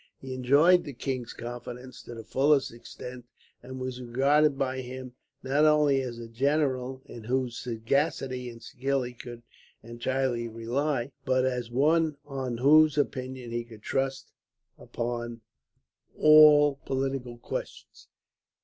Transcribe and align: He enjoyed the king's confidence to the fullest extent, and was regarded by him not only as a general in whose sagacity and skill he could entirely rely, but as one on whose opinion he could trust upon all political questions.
He 0.17 0.33
enjoyed 0.33 0.83
the 0.83 0.93
king's 0.93 1.31
confidence 1.31 2.01
to 2.01 2.15
the 2.15 2.23
fullest 2.23 2.73
extent, 2.73 3.25
and 3.61 3.79
was 3.79 4.01
regarded 4.01 4.57
by 4.57 4.81
him 4.81 5.13
not 5.43 5.63
only 5.63 6.01
as 6.01 6.17
a 6.17 6.27
general 6.27 7.03
in 7.05 7.25
whose 7.25 7.55
sagacity 7.55 8.49
and 8.49 8.63
skill 8.63 9.03
he 9.03 9.13
could 9.13 9.43
entirely 9.83 10.47
rely, 10.47 11.11
but 11.23 11.45
as 11.45 11.69
one 11.69 12.17
on 12.25 12.57
whose 12.57 12.97
opinion 12.97 13.51
he 13.51 13.63
could 13.63 13.83
trust 13.83 14.31
upon 14.79 15.41
all 16.17 16.77
political 16.83 17.37
questions. 17.37 18.07